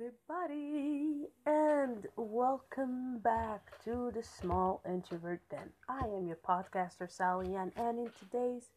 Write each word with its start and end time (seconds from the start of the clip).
everybody, 0.00 1.26
and 1.44 2.06
welcome 2.16 3.18
back 3.18 3.60
to 3.84 4.10
the 4.14 4.22
Small 4.22 4.82
Introvert 4.88 5.42
Den. 5.50 5.68
I 5.90 6.06
am 6.06 6.26
your 6.26 6.36
podcaster, 6.36 7.10
Sally 7.10 7.54
Ann, 7.54 7.70
and 7.76 7.98
in 7.98 8.10
today's 8.18 8.70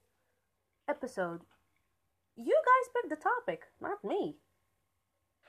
episode, 0.90 1.42
you 2.36 2.54
guys 2.54 2.92
picked 2.94 3.10
the 3.10 3.30
topic, 3.30 3.62
not 3.80 4.04
me. 4.04 4.36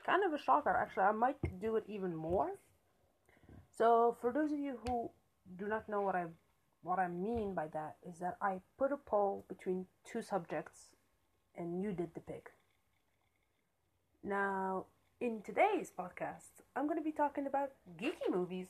Kind 0.05 0.23
of 0.23 0.31
a 0.33 0.41
shocker, 0.41 0.69
actually. 0.69 1.03
I 1.03 1.11
might 1.11 1.59
do 1.59 1.75
it 1.75 1.83
even 1.87 2.15
more. 2.15 2.51
So, 3.77 4.15
for 4.21 4.31
those 4.31 4.53
of 4.53 4.59
you 4.59 4.79
who 4.87 5.09
do 5.57 5.67
not 5.67 5.89
know 5.89 6.01
what 6.01 6.15
I 6.15 6.25
what 6.83 6.99
I 6.99 7.09
mean 7.09 7.53
by 7.53 7.67
that 7.73 7.97
is 8.07 8.19
that 8.19 8.37
I 8.41 8.61
put 8.77 8.93
a 8.93 8.97
poll 8.97 9.45
between 9.49 9.87
two 10.05 10.21
subjects, 10.21 10.91
and 11.57 11.81
you 11.81 11.91
did 11.91 12.13
the 12.13 12.21
pick. 12.21 12.51
Now, 14.23 14.85
in 15.21 15.41
today's 15.41 15.91
podcast, 15.97 16.61
I'm 16.75 16.87
going 16.87 16.97
to 16.97 17.03
be 17.03 17.11
talking 17.11 17.47
about 17.47 17.71
geeky 17.99 18.29
movies. 18.29 18.67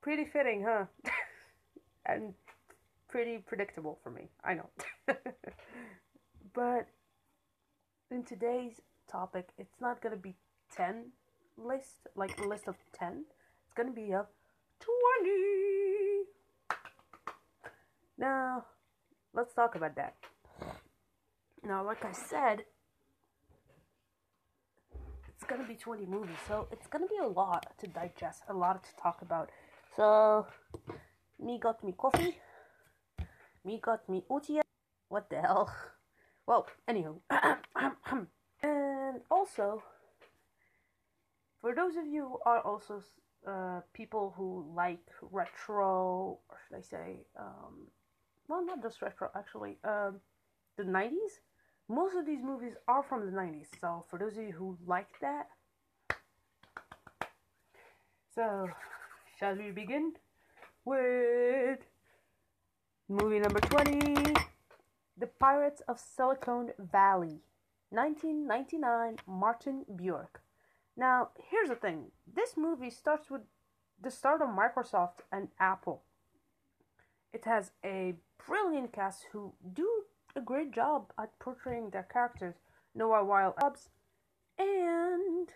Pretty 0.00 0.24
fitting, 0.24 0.64
huh? 0.66 0.86
and 2.06 2.34
pretty 3.08 3.38
predictable 3.38 3.98
for 4.02 4.10
me, 4.10 4.30
I 4.42 4.54
know. 4.54 4.70
but 6.54 6.88
in 8.10 8.24
today's 8.24 8.80
topic, 9.10 9.50
it's 9.58 9.80
not 9.80 10.00
going 10.00 10.14
to 10.14 10.20
be 10.20 10.34
10 10.74 11.12
list, 11.56 12.08
like 12.16 12.38
a 12.40 12.48
list 12.48 12.66
of 12.66 12.76
10. 12.98 13.24
It's 13.66 13.74
going 13.76 13.88
to 13.88 13.94
be 13.94 14.12
a 14.12 14.26
20. 14.80 16.24
Now, 18.18 18.64
let's 19.34 19.54
talk 19.54 19.74
about 19.74 19.94
that. 19.96 20.14
Now, 21.64 21.84
like 21.84 22.04
I 22.04 22.12
said, 22.12 22.64
gonna 25.52 25.68
be 25.68 25.74
20 25.74 26.06
movies, 26.06 26.38
so 26.48 26.66
it's 26.72 26.86
gonna 26.86 27.06
be 27.06 27.18
a 27.20 27.28
lot 27.28 27.66
to 27.78 27.86
digest, 27.86 28.42
a 28.48 28.54
lot 28.54 28.82
to 28.82 28.96
talk 28.96 29.20
about. 29.20 29.50
So, 29.94 30.46
me 31.38 31.58
got 31.58 31.84
me 31.84 31.92
coffee, 31.92 32.38
me 33.62 33.78
got 33.82 34.08
me 34.08 34.24
otia. 34.30 34.62
What 35.08 35.28
the 35.28 35.42
hell? 35.42 35.70
Well, 36.46 36.66
anywho, 36.88 37.20
and 38.62 39.20
also, 39.30 39.82
for 41.60 41.74
those 41.74 41.96
of 41.96 42.06
you 42.06 42.22
who 42.28 42.38
are 42.46 42.60
also 42.62 43.02
uh, 43.46 43.80
people 43.92 44.32
who 44.36 44.66
like 44.74 45.06
retro, 45.20 46.38
or 46.48 46.56
should 46.66 46.78
I 46.78 46.80
say, 46.80 47.26
um, 47.38 47.88
well, 48.48 48.64
not 48.64 48.82
just 48.82 49.02
retro, 49.02 49.28
actually, 49.36 49.76
um, 49.84 50.20
the 50.78 50.84
90s 50.84 51.40
most 51.88 52.16
of 52.16 52.26
these 52.26 52.42
movies 52.42 52.74
are 52.88 53.02
from 53.02 53.26
the 53.26 53.32
90s, 53.32 53.66
so 53.80 54.04
for 54.08 54.18
those 54.18 54.36
of 54.36 54.44
you 54.44 54.52
who 54.52 54.78
like 54.86 55.08
that, 55.20 55.48
so 58.34 58.68
shall 59.38 59.54
we 59.56 59.70
begin 59.70 60.12
with 60.84 61.80
movie 63.08 63.38
number 63.38 63.60
20 63.60 64.34
The 65.18 65.26
Pirates 65.26 65.82
of 65.86 66.00
Silicon 66.00 66.70
Valley, 66.78 67.42
1999, 67.90 69.18
Martyn 69.26 69.84
Burke. 69.88 70.40
Now, 70.96 71.30
here's 71.50 71.68
the 71.68 71.74
thing 71.74 72.10
this 72.26 72.56
movie 72.56 72.90
starts 72.90 73.30
with 73.30 73.42
the 74.00 74.10
start 74.10 74.40
of 74.40 74.48
Microsoft 74.48 75.20
and 75.30 75.48
Apple. 75.60 76.02
It 77.32 77.44
has 77.44 77.72
a 77.84 78.14
brilliant 78.46 78.92
cast 78.92 79.26
who 79.32 79.52
do 79.72 80.04
a 80.34 80.40
great 80.40 80.72
job 80.72 81.12
at 81.18 81.38
portraying 81.38 81.90
their 81.90 82.06
characters, 82.12 82.54
Noah 82.94 83.24
Wyle 83.24 83.56
and 84.58 85.48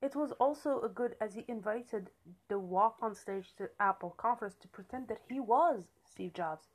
it 0.00 0.14
was 0.14 0.32
also 0.32 0.80
a 0.80 0.88
good 0.88 1.16
as 1.20 1.34
he 1.34 1.44
invited 1.48 2.10
the 2.48 2.58
walk 2.58 2.96
on 3.02 3.14
stage 3.14 3.54
to 3.56 3.68
Apple 3.80 4.14
conference 4.16 4.54
to 4.60 4.68
pretend 4.68 5.08
that 5.08 5.22
he 5.28 5.40
was 5.40 5.88
Steve 6.08 6.34
Jobs. 6.34 6.68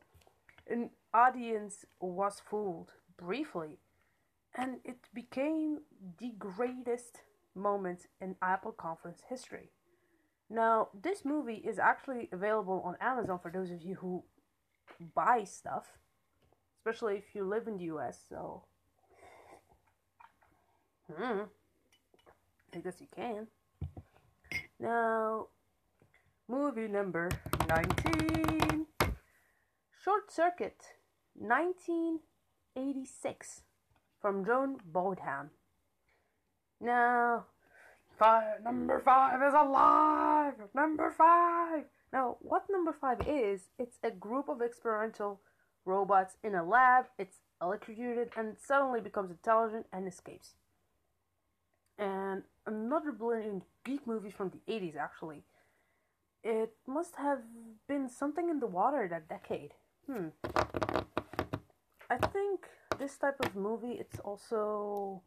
An 0.67 0.90
audience 1.13 1.85
was 2.00 2.41
fooled 2.50 2.91
briefly, 3.17 3.79
and 4.56 4.79
it 4.84 4.97
became 5.13 5.79
the 6.19 6.34
greatest 6.38 7.22
moment 7.56 8.07
in 8.19 8.35
Apple 8.41 8.72
conference 8.72 9.22
history. 9.29 9.69
Now, 10.50 10.90
this 10.94 11.23
movie 11.23 11.63
is 11.66 11.79
actually 11.79 12.29
available 12.31 12.81
on 12.85 12.97
Amazon 13.00 13.40
for 13.40 13.51
those 13.51 13.72
of 13.72 13.81
you 13.81 13.96
who 13.96 14.23
buy 15.16 15.44
stuff 15.44 15.85
especially 16.83 17.16
if 17.16 17.33
you 17.33 17.45
live 17.45 17.66
in 17.67 17.77
the 17.77 17.85
US. 17.95 18.19
So, 18.27 18.63
hmm, 21.09 21.44
I 22.75 22.79
guess 22.79 22.99
you 22.99 23.07
can. 23.16 23.47
Now, 24.79 25.47
movie 26.49 26.89
number 26.89 27.29
19 27.69 28.85
Short 30.03 30.29
Circuit 30.29 30.97
1986 31.35 33.61
from 34.22 34.43
Joan 34.45 34.75
Bodham. 34.91 35.51
Now, 36.81 37.45
five, 38.19 38.61
number 38.61 38.99
five 38.99 39.41
is 39.41 39.53
alive! 39.53 40.55
Number 40.73 41.09
five! 41.17 41.85
Now, 42.11 42.35
what 42.41 42.66
number 42.69 42.91
five 42.91 43.22
is, 43.25 43.69
it's 43.79 43.99
a 44.03 44.11
group 44.11 44.49
of 44.49 44.61
experimental 44.61 45.39
robots 45.85 46.35
in 46.44 46.55
a 46.55 46.63
lab, 46.63 47.05
it's 47.17 47.38
electrocuted 47.61 48.29
and 48.35 48.55
suddenly 48.59 49.01
becomes 49.01 49.31
intelligent 49.31 49.85
and 49.91 50.07
escapes. 50.07 50.55
And 51.97 52.44
another 52.66 53.11
brilliant 53.11 53.63
geek 53.83 54.05
movie 54.07 54.31
from 54.31 54.49
the 54.49 54.72
80s 54.72 54.97
actually. 54.97 55.43
It 56.43 56.73
must 56.85 57.16
have 57.16 57.39
been 57.88 58.09
something 58.09 58.49
in 58.49 58.59
the 58.59 58.67
water 58.67 59.07
that 59.09 59.29
decade. 59.29 59.72
Hmm. 60.07 60.29
I 62.09 62.17
think 62.17 62.67
this 62.99 63.17
type 63.17 63.38
of 63.45 63.55
movie 63.55 63.93
it's 63.93 64.19
also 64.19 65.22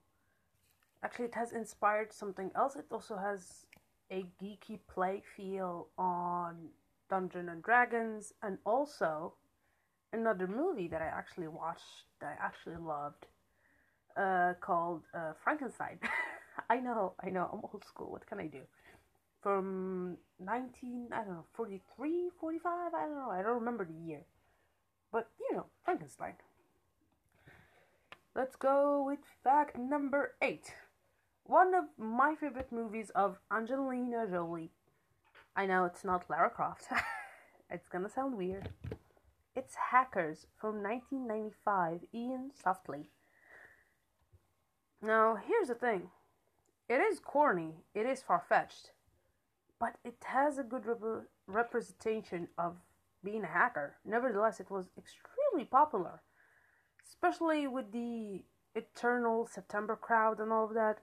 actually 1.02 1.26
it 1.26 1.34
has 1.34 1.52
inspired 1.52 2.12
something 2.12 2.50
else. 2.54 2.76
It 2.76 2.86
also 2.90 3.16
has 3.16 3.66
a 4.10 4.26
geeky 4.40 4.78
play 4.92 5.22
feel 5.36 5.88
on 5.96 6.68
Dungeons 7.08 7.48
and 7.50 7.62
Dragons 7.62 8.34
and 8.42 8.58
also 8.64 9.34
another 10.12 10.46
movie 10.46 10.88
that 10.88 11.02
I 11.02 11.06
actually 11.06 11.48
watched 11.48 12.04
that 12.20 12.38
I 12.40 12.44
actually 12.44 12.76
loved 12.76 13.26
uh, 14.16 14.54
called 14.60 15.02
uh, 15.14 15.32
Frankenstein. 15.42 15.98
I 16.70 16.76
know, 16.76 17.12
I 17.22 17.30
know, 17.30 17.48
I'm 17.52 17.60
old 17.72 17.84
school. 17.86 18.10
What 18.10 18.26
can 18.26 18.40
I 18.40 18.46
do? 18.46 18.60
From 19.42 20.16
19, 20.40 21.08
I 21.12 21.18
don't 21.18 21.28
know, 21.28 21.44
43, 21.54 22.30
45, 22.40 22.94
I 22.94 23.00
don't 23.02 23.14
know, 23.14 23.30
I 23.30 23.42
don't 23.42 23.54
remember 23.54 23.84
the 23.84 24.06
year. 24.06 24.22
But, 25.12 25.28
you 25.38 25.56
know, 25.56 25.66
Frankenstein. 25.84 26.34
Let's 28.34 28.56
go 28.56 29.04
with 29.06 29.20
fact 29.44 29.78
number 29.78 30.34
8. 30.42 30.72
One 31.44 31.74
of 31.74 31.84
my 31.96 32.34
favorite 32.34 32.72
movies 32.72 33.10
of 33.14 33.38
Angelina 33.52 34.26
Jolie. 34.28 34.72
I 35.54 35.64
know 35.66 35.84
it's 35.84 36.04
not 36.04 36.28
Lara 36.28 36.50
Croft. 36.50 36.86
it's 37.70 37.88
gonna 37.88 38.10
sound 38.10 38.36
weird. 38.36 38.68
It's 39.56 39.74
Hackers 39.90 40.46
from 40.60 40.82
1995, 40.82 42.00
Iain 42.14 42.50
Softley. 42.62 43.06
Now, 45.00 45.36
here's 45.36 45.68
the 45.68 45.74
thing 45.74 46.10
it 46.90 47.00
is 47.00 47.18
corny, 47.18 47.76
it 47.94 48.04
is 48.04 48.20
far 48.20 48.44
fetched, 48.46 48.90
but 49.80 49.96
it 50.04 50.22
has 50.26 50.58
a 50.58 50.62
good 50.62 50.84
rep- 50.84 51.24
representation 51.46 52.48
of 52.58 52.76
being 53.24 53.44
a 53.44 53.46
hacker. 53.46 53.96
Nevertheless, 54.04 54.60
it 54.60 54.70
was 54.70 54.90
extremely 54.98 55.64
popular, 55.64 56.20
especially 57.08 57.66
with 57.66 57.92
the 57.92 58.44
eternal 58.74 59.46
September 59.46 59.96
crowd 59.96 60.38
and 60.38 60.52
all 60.52 60.66
of 60.66 60.74
that. 60.74 60.98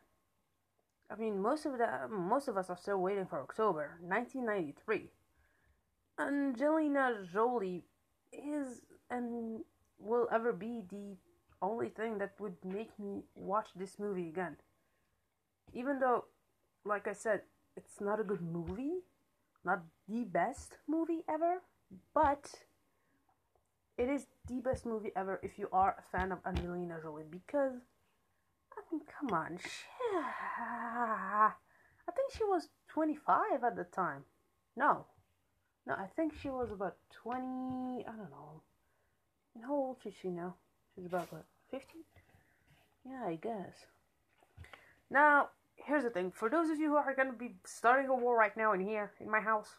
I 1.09 1.15
mean, 1.15 1.41
most 1.41 1.65
of 1.65 1.79
the 1.79 2.07
most 2.07 2.47
of 2.47 2.55
us 2.55 2.69
are 2.69 2.77
still 2.77 3.01
waiting 3.01 3.25
for 3.25 3.41
October 3.41 3.97
1993. 3.99 5.09
Angelina 6.19 7.25
Jolie 7.33 7.85
is 8.33 8.81
and 9.09 9.63
will 9.99 10.27
ever 10.31 10.53
be 10.53 10.81
the 10.89 11.17
only 11.61 11.89
thing 11.89 12.17
that 12.17 12.33
would 12.39 12.57
make 12.63 12.97
me 12.99 13.23
watch 13.35 13.67
this 13.75 13.99
movie 13.99 14.29
again. 14.29 14.57
Even 15.73 15.99
though, 15.99 16.25
like 16.85 17.07
I 17.07 17.13
said, 17.13 17.41
it's 17.75 17.99
not 17.99 18.19
a 18.19 18.23
good 18.23 18.41
movie, 18.41 18.99
not 19.65 19.83
the 20.07 20.23
best 20.25 20.77
movie 20.87 21.23
ever, 21.29 21.61
but 22.13 22.53
it 23.97 24.09
is 24.09 24.27
the 24.47 24.59
best 24.59 24.85
movie 24.85 25.11
ever 25.15 25.39
if 25.43 25.57
you 25.57 25.67
are 25.71 25.95
a 25.97 26.17
fan 26.17 26.31
of 26.31 26.39
Angelina 26.45 26.99
Jolie 27.01 27.23
because 27.29 27.81
I 28.73 28.81
mean, 28.91 29.01
come 29.19 29.29
on, 29.37 29.57
she, 29.59 30.17
I 30.17 31.51
think 32.15 32.31
she 32.33 32.43
was 32.43 32.69
25 32.89 33.63
at 33.63 33.75
the 33.75 33.83
time. 33.83 34.23
No, 34.75 35.05
no, 35.85 35.93
I 35.93 36.07
think 36.15 36.33
she 36.41 36.49
was 36.49 36.71
about 36.71 36.95
20, 37.23 38.05
I 38.05 38.11
don't 38.11 38.29
know. 38.29 38.61
And 39.55 39.63
how 39.63 39.73
old 39.73 39.97
is 40.05 40.13
she 40.21 40.29
now? 40.29 40.55
She's 40.95 41.05
about, 41.05 41.31
what, 41.31 41.45
50? 41.71 41.87
Yeah, 43.05 43.23
I 43.27 43.35
guess. 43.35 43.87
Now, 45.09 45.49
here's 45.75 46.03
the 46.03 46.09
thing 46.09 46.31
for 46.31 46.49
those 46.49 46.69
of 46.69 46.79
you 46.79 46.89
who 46.89 46.95
are 46.95 47.13
going 47.13 47.31
to 47.31 47.37
be 47.37 47.55
starting 47.65 48.09
a 48.09 48.15
war 48.15 48.37
right 48.37 48.55
now 48.55 48.73
in 48.73 48.79
here, 48.79 49.11
in 49.19 49.29
my 49.29 49.39
house, 49.39 49.69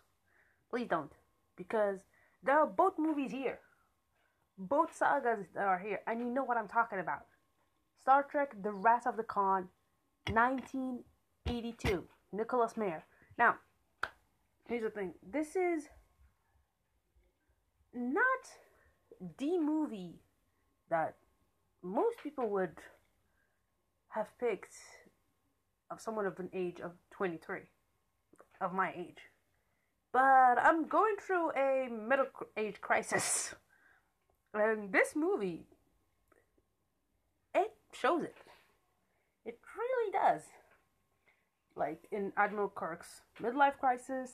please 0.71 0.89
don't. 0.89 1.13
Because 1.57 2.01
there 2.43 2.59
are 2.59 2.67
both 2.67 2.99
movies 2.99 3.33
here. 3.33 3.61
Both 4.59 4.97
sagas 4.97 5.47
are 5.59 5.79
here, 5.79 6.01
and 6.07 6.21
you 6.21 6.27
know 6.27 6.45
what 6.45 6.57
I'm 6.57 6.69
talking 6.69 7.01
about. 7.01 7.27
Star 8.01 8.23
Trek 8.23 8.55
The 8.63 8.71
Wrath 8.71 9.07
of 9.07 9.17
the 9.17 9.23
Khan, 9.23 9.69
1982. 10.31 12.05
Nicholas 12.33 12.77
Meyer. 12.77 13.05
Now, 13.39 13.57
here's 14.69 14.83
the 14.83 14.91
thing. 14.91 15.15
This 15.23 15.57
is 15.57 15.89
not 17.95 18.25
the 19.39 19.59
movie 19.59 20.21
that 20.91 21.17
most 21.83 22.17
people 22.23 22.49
would 22.51 22.79
have 24.09 24.29
picked 24.39 24.75
of 25.91 26.01
someone 26.01 26.27
of 26.27 26.39
an 26.39 26.49
age 26.53 26.81
of 26.81 26.93
23, 27.13 27.61
of 28.61 28.73
my 28.73 28.93
age. 28.97 29.19
But 30.13 30.59
I'm 30.59 30.87
going 30.87 31.17
through 31.21 31.51
a 31.53 31.89
middle 31.91 32.27
age 32.57 32.81
crisis. 32.81 33.55
And 34.55 34.93
this 34.93 35.17
movie, 35.17 35.67
it 37.53 37.73
shows 37.93 38.23
it. 38.23 38.37
It 39.45 39.59
really 39.77 40.13
does. 40.13 40.43
Like 41.75 42.07
in 42.13 42.33
Admiral 42.37 42.69
Kirk's 42.69 43.23
midlife 43.43 43.79
crisis, 43.81 44.31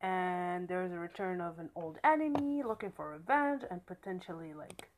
and 0.00 0.68
there's 0.68 0.92
a 0.92 0.98
return 0.98 1.40
of 1.40 1.58
an 1.58 1.70
old 1.74 1.98
enemy 2.04 2.62
looking 2.62 2.92
for 2.94 3.10
revenge 3.10 3.62
and 3.70 3.84
potentially 3.86 4.52
like 4.54 4.88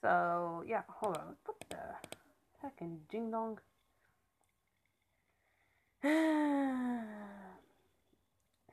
so 0.00 0.62
yeah 0.66 0.82
hold 0.88 1.16
on 1.16 1.36
what 1.44 1.64
the 1.70 1.76
heck 2.60 2.80
in 2.80 2.98
jing 3.10 3.30
dong? 3.30 3.58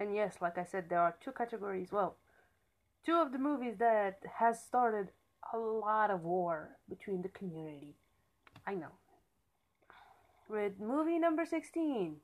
And 0.02 0.16
yes 0.16 0.36
like 0.40 0.58
i 0.58 0.64
said 0.64 0.86
there 0.88 1.02
are 1.02 1.16
two 1.22 1.34
categories 1.34 1.92
well 1.92 2.16
two 3.06 3.16
of 3.16 3.32
the 3.32 3.38
movies 3.38 3.76
that 3.80 4.20
has 4.38 4.64
started 4.64 5.10
a 5.54 5.58
lot 5.58 6.12
of 6.12 6.24
war 6.24 6.78
between 6.90 7.22
the 7.22 7.30
community. 7.30 7.96
I 8.68 8.76
know. 8.76 8.92
With 10.48 10.80
movie 10.80 11.20
number 11.20 11.46
16 11.46 12.18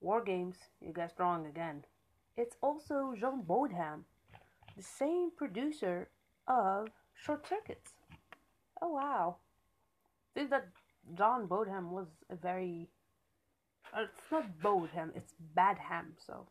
War 0.00 0.22
Games, 0.22 0.56
you 0.80 0.92
guessed 0.92 1.18
wrong 1.18 1.46
again. 1.46 1.84
It's 2.36 2.56
also 2.62 3.14
Jean 3.18 3.42
Bodham, 3.42 4.04
the 4.76 4.82
same 4.82 5.30
producer 5.36 6.08
of 6.46 6.88
Short 7.14 7.46
Circuits. 7.48 7.92
Oh 8.82 8.92
wow. 8.92 9.36
Think 10.34 10.50
that 10.50 10.68
John 11.14 11.46
Bodham 11.46 11.90
was 11.90 12.08
a 12.30 12.36
very 12.36 12.88
uh, 13.96 14.02
it's 14.02 14.30
not 14.30 14.58
Bodham, 14.60 15.12
it's 15.14 15.32
Badham, 15.54 16.14
so 16.18 16.46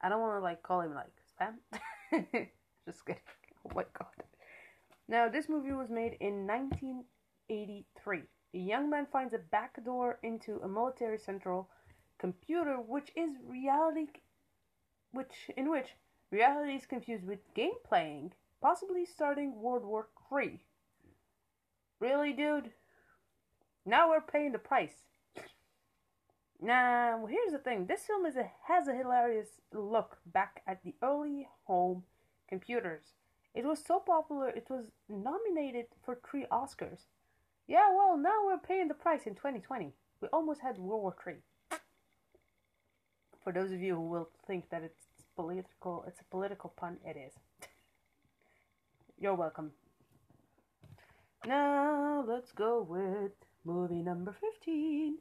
I 0.00 0.08
don't 0.08 0.20
wanna 0.20 0.40
like 0.40 0.62
call 0.62 0.82
him 0.82 0.94
like 0.94 1.12
spam. 1.30 1.54
Just 2.86 3.06
kidding. 3.06 3.22
Oh 3.64 3.72
my 3.74 3.84
god. 3.98 4.26
Now 5.08 5.28
this 5.28 5.48
movie 5.48 5.72
was 5.72 5.88
made 5.88 6.16
in 6.20 6.46
nineteen 6.46 7.04
eighty 7.48 7.86
three. 8.02 8.22
A 8.54 8.58
young 8.58 8.90
man 8.90 9.06
finds 9.10 9.32
a 9.32 9.38
back 9.38 9.82
door 9.84 10.18
into 10.22 10.60
a 10.62 10.68
military 10.68 11.18
central 11.18 11.70
computer 12.22 12.76
which 12.76 13.10
is 13.16 13.30
reality 13.44 14.06
which 15.10 15.50
in 15.56 15.68
which 15.68 15.88
reality 16.30 16.74
is 16.76 16.86
confused 16.86 17.26
with 17.26 17.52
game 17.54 17.78
playing, 17.84 18.32
possibly 18.60 19.04
starting 19.04 19.60
World 19.60 19.84
War 19.84 20.08
III. 20.32 20.60
Really, 22.00 22.32
dude? 22.32 22.70
Now 23.84 24.08
we're 24.08 24.20
paying 24.20 24.52
the 24.52 24.58
price. 24.58 24.94
Now, 26.60 27.26
here's 27.28 27.50
the 27.50 27.58
thing. 27.58 27.86
This 27.86 28.04
film 28.04 28.24
is 28.24 28.36
a, 28.36 28.48
has 28.68 28.86
a 28.86 28.94
hilarious 28.94 29.60
look 29.72 30.18
back 30.24 30.62
at 30.64 30.82
the 30.84 30.94
early 31.02 31.48
home 31.64 32.04
computers. 32.48 33.02
It 33.52 33.64
was 33.64 33.84
so 33.84 33.98
popular, 33.98 34.48
it 34.48 34.68
was 34.70 34.86
nominated 35.08 35.86
for 36.04 36.20
three 36.24 36.46
Oscars. 36.52 37.00
Yeah, 37.66 37.88
well, 37.92 38.16
now 38.16 38.46
we're 38.46 38.58
paying 38.58 38.86
the 38.86 38.94
price 38.94 39.26
in 39.26 39.34
2020. 39.34 39.92
We 40.20 40.28
almost 40.28 40.60
had 40.60 40.78
World 40.78 41.02
War 41.02 41.16
III 41.26 41.34
for 43.42 43.52
those 43.52 43.72
of 43.72 43.80
you 43.80 43.94
who 43.94 44.08
will 44.08 44.28
think 44.46 44.70
that 44.70 44.82
it's 44.82 45.06
political, 45.36 46.04
it's 46.06 46.20
a 46.20 46.24
political 46.24 46.72
pun, 46.76 46.98
it 47.04 47.16
is. 47.16 47.32
You're 49.18 49.34
welcome. 49.34 49.72
Now 51.46 52.24
let's 52.26 52.52
go 52.52 52.86
with 52.88 53.32
movie 53.64 54.02
number 54.02 54.32
15. 54.32 55.16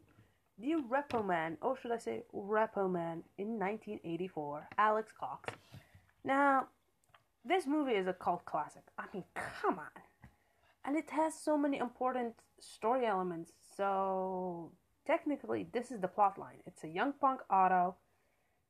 The 0.60 0.76
Repo 0.90 1.26
Man, 1.26 1.58
or 1.62 1.76
should 1.76 1.92
I 1.92 1.98
say 1.98 2.24
Repo 2.36 2.92
Man, 2.92 3.24
in 3.38 3.58
1984. 3.58 4.68
Alex 4.78 5.12
Cox. 5.20 5.54
Now, 6.24 6.68
this 7.44 7.66
movie 7.66 7.94
is 7.94 8.06
a 8.06 8.14
cult 8.14 8.46
classic. 8.46 8.84
I 9.00 9.06
mean, 9.12 9.24
come 9.34 9.80
on. 9.80 10.02
And 10.86 10.96
it 10.96 11.10
has 11.10 11.34
so 11.34 11.58
many 11.58 11.78
important 11.78 12.36
story 12.60 13.08
elements. 13.08 13.54
So, 13.76 14.72
technically, 15.08 15.68
this 15.74 15.90
is 15.90 16.00
the 16.00 16.08
plot 16.08 16.38
line. 16.38 16.58
It's 16.68 16.84
a 16.84 16.88
young 16.88 17.14
punk 17.14 17.42
Otto 17.50 17.96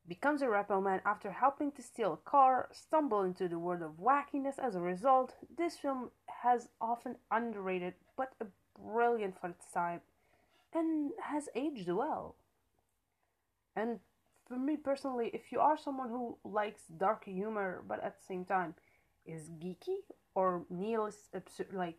becomes 0.07 0.41
a 0.41 0.45
repo 0.45 0.81
man 0.83 1.01
after 1.05 1.31
helping 1.31 1.71
to 1.73 1.81
steal 1.81 2.13
a 2.13 2.29
car, 2.29 2.69
stumble 2.71 3.23
into 3.23 3.47
the 3.47 3.59
world 3.59 3.81
of 3.81 3.99
wackiness 3.99 4.57
as 4.59 4.75
a 4.75 4.81
result. 4.81 5.35
This 5.57 5.77
film 5.77 6.09
has 6.43 6.69
often 6.79 7.15
underrated 7.29 7.93
but 8.17 8.33
a 8.41 8.45
brilliant 8.79 9.39
for 9.39 9.49
its 9.49 9.71
time 9.71 10.01
and 10.73 11.11
has 11.21 11.49
aged 11.55 11.89
well. 11.89 12.35
And 13.75 13.99
for 14.47 14.57
me 14.57 14.75
personally, 14.75 15.29
if 15.33 15.51
you 15.51 15.59
are 15.59 15.77
someone 15.77 16.09
who 16.09 16.37
likes 16.43 16.83
dark 16.97 17.25
humor 17.25 17.83
but 17.87 18.03
at 18.03 18.17
the 18.17 18.25
same 18.25 18.45
time 18.45 18.75
is 19.25 19.49
geeky 19.63 19.99
or 20.33 20.65
nihilist 20.69 21.29
absurd 21.33 21.73
like 21.73 21.97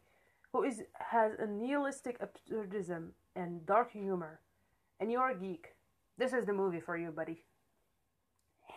who 0.52 0.64
is 0.64 0.82
has 0.94 1.32
a 1.38 1.46
nihilistic 1.46 2.18
absurdism 2.20 3.10
and 3.36 3.64
dark 3.64 3.92
humor 3.92 4.40
and 4.98 5.10
you're 5.10 5.30
a 5.30 5.38
geek, 5.38 5.74
this 6.18 6.32
is 6.32 6.44
the 6.44 6.52
movie 6.52 6.80
for 6.80 6.96
you, 6.96 7.10
buddy 7.10 7.44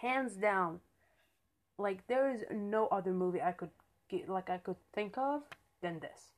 hands 0.02 0.36
down 0.36 0.80
like 1.78 2.08
there 2.08 2.30
is 2.34 2.44
no 2.52 2.88
other 2.88 3.12
movie 3.12 3.42
I 3.42 3.52
could 3.52 3.70
get 4.10 4.30
like 4.30 4.50
I 4.50 4.58
could 4.58 4.78
think 4.94 5.18
of 5.18 5.42
than 5.82 6.00
this. 6.00 6.32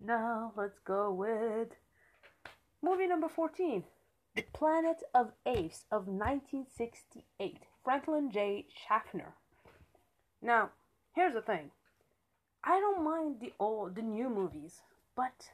Now 0.00 0.52
let's 0.56 0.78
go 0.84 1.12
with 1.12 1.68
movie 2.82 3.06
number 3.06 3.28
14. 3.28 3.84
The 4.34 4.42
Planet 4.52 5.02
of 5.14 5.32
Apes 5.46 5.84
of 5.90 6.06
1968. 6.06 7.62
Franklin 7.82 8.30
J. 8.30 8.66
Schaffner. 8.68 9.32
Now, 10.42 10.70
here's 11.14 11.32
the 11.32 11.40
thing. 11.40 11.70
I 12.62 12.78
don't 12.78 13.04
mind 13.04 13.36
the 13.40 13.54
old 13.58 13.94
the 13.94 14.02
new 14.02 14.28
movies, 14.28 14.82
but 15.16 15.50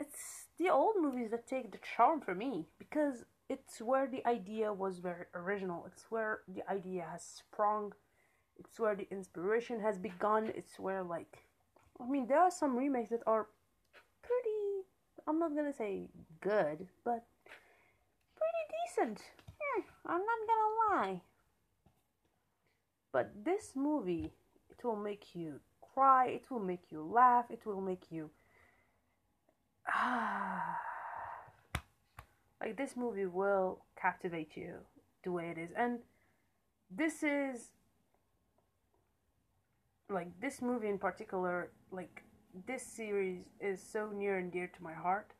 it's 0.00 0.46
the 0.58 0.70
old 0.70 0.96
movies 1.00 1.30
that 1.30 1.46
take 1.46 1.70
the 1.70 1.78
charm 1.96 2.20
for 2.20 2.34
me 2.34 2.66
because 2.78 3.24
it's 3.52 3.82
where 3.82 4.06
the 4.06 4.26
idea 4.26 4.72
was 4.72 4.98
very 4.98 5.26
original. 5.34 5.84
It's 5.86 6.06
where 6.08 6.40
the 6.48 6.62
idea 6.72 7.04
has 7.12 7.22
sprung. 7.22 7.92
It's 8.58 8.80
where 8.80 8.96
the 8.96 9.06
inspiration 9.10 9.80
has 9.80 9.98
begun. 9.98 10.50
It's 10.54 10.78
where 10.78 11.02
like 11.02 11.44
I 12.00 12.06
mean 12.08 12.26
there 12.26 12.40
are 12.40 12.50
some 12.50 12.78
remakes 12.78 13.10
that 13.10 13.22
are 13.26 13.48
pretty 14.22 14.62
I'm 15.28 15.38
not 15.38 15.54
gonna 15.54 15.72
say 15.74 16.08
good, 16.40 16.88
but 17.04 17.26
pretty 18.40 18.64
decent. 18.80 19.20
Hmm, 19.60 19.82
I'm 20.06 20.24
not 20.30 20.40
gonna 20.48 20.72
lie. 20.84 21.20
But 23.12 23.44
this 23.44 23.72
movie, 23.76 24.32
it 24.70 24.82
will 24.82 24.96
make 24.96 25.34
you 25.34 25.60
cry, 25.94 26.28
it 26.28 26.50
will 26.50 26.64
make 26.72 26.90
you 26.90 27.02
laugh, 27.02 27.50
it 27.50 27.66
will 27.66 27.82
make 27.82 28.10
you 28.10 28.30
ah 29.88 30.71
like 32.62 32.76
this 32.76 32.96
movie 32.96 33.26
will 33.26 33.80
captivate 34.00 34.56
you 34.56 34.74
the 35.24 35.32
way 35.32 35.50
it 35.50 35.58
is. 35.58 35.70
And 35.76 35.98
this 36.88 37.24
is 37.24 37.72
like 40.08 40.28
this 40.40 40.62
movie 40.62 40.88
in 40.88 40.98
particular, 40.98 41.72
like 41.90 42.22
this 42.66 42.84
series 42.84 43.40
is 43.60 43.82
so 43.82 44.10
near 44.14 44.38
and 44.38 44.52
dear 44.52 44.68
to 44.68 44.82
my 44.82 44.92
heart. 44.92 45.32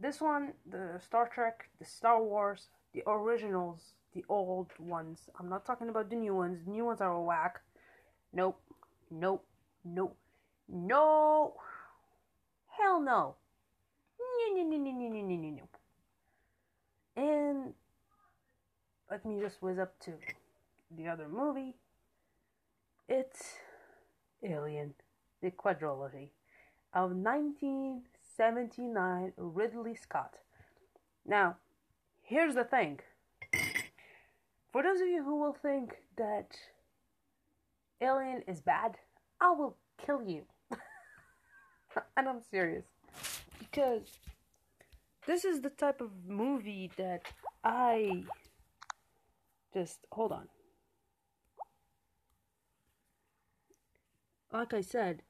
This 0.00 0.18
one, 0.18 0.54
the 0.64 0.98
Star 1.04 1.28
Trek, 1.28 1.68
the 1.78 1.84
Star 1.84 2.22
Wars, 2.22 2.68
the 2.94 3.02
originals, 3.06 3.92
the 4.14 4.24
old 4.30 4.70
ones. 4.78 5.28
I'm 5.38 5.50
not 5.50 5.66
talking 5.66 5.90
about 5.90 6.08
the 6.08 6.16
new 6.16 6.34
ones. 6.34 6.64
The 6.64 6.70
new 6.70 6.86
ones 6.86 7.02
are 7.02 7.20
whack. 7.20 7.60
Nope. 8.32 8.60
Nope. 9.10 9.46
Nope. 9.84 10.16
No. 10.68 11.54
Hell 12.78 13.00
no. 13.00 13.36
No, 14.18 14.26
no, 14.54 14.62
no, 14.62 14.76
no, 14.76 14.90
no, 14.90 15.08
no, 15.08 15.36
no, 15.36 15.50
no 15.50 15.68
and 17.16 17.72
let 19.10 19.24
me 19.24 19.40
just 19.40 19.62
whiz 19.62 19.78
up 19.78 19.98
to 20.00 20.12
the 20.96 21.08
other 21.08 21.28
movie. 21.28 21.74
It's 23.08 23.54
Alien, 24.42 24.94
the 25.42 25.50
quadrilogy 25.50 26.28
of 26.92 27.12
1979 27.12 29.32
Ridley 29.36 29.94
Scott. 29.94 30.34
Now, 31.24 31.56
here's 32.22 32.54
the 32.54 32.64
thing. 32.64 33.00
For 34.72 34.82
those 34.82 35.00
of 35.00 35.06
you 35.08 35.24
who 35.24 35.40
will 35.40 35.54
think 35.54 36.02
that 36.16 36.58
Alien 38.00 38.42
is 38.46 38.60
bad, 38.60 38.98
I 39.40 39.52
will 39.52 39.76
kill 40.04 40.22
you. 40.22 40.42
and 42.16 42.28
I'm 42.28 42.42
serious. 42.50 42.84
Because 43.58 44.02
this 45.26 45.44
is 45.44 45.60
the 45.60 45.70
type 45.70 46.00
of 46.00 46.10
movie 46.26 46.90
that 46.96 47.22
I 47.64 48.24
just 49.74 50.06
hold 50.12 50.32
on. 50.32 50.48
Like 54.52 54.72
I 54.72 54.80
said, 54.80 55.22